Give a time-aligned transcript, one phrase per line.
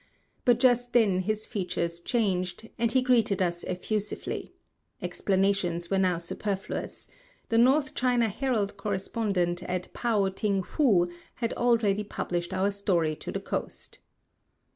[0.45, 4.51] But just then his features changed, and he greeted us effusively.
[4.99, 7.07] Explanations were now superfluous.
[7.49, 13.31] The "North China Herald" correspondent at Pao ting foo had already published our story to
[13.31, 13.99] the coast.